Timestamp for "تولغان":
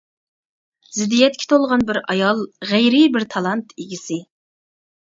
1.53-1.85